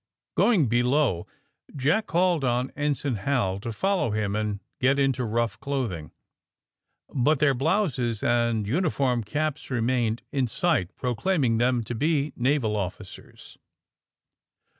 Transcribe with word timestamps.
Going 0.35 0.65
below 0.67 1.27
Jack 1.75 2.07
called 2.07 2.41
to 2.41 2.69
Ensign 2.75 3.17
Hal 3.17 3.59
to 3.59 3.71
follow 3.71 4.09
him 4.09 4.35
and 4.35 4.59
get 4.79 4.97
into 4.97 5.23
rough 5.23 5.59
clothing. 5.59 6.09
But 7.13 7.37
their 7.37 7.53
blouses 7.53 8.23
and 8.23 8.65
uniform 8.67 9.23
caps 9.23 9.69
remained 9.69 10.23
in 10.31 10.47
sight, 10.47 10.95
proclaiming 10.95 11.59
them 11.59 11.83
to 11.83 11.93
be 11.93 12.33
naval 12.35 12.75
officers. 12.75 13.59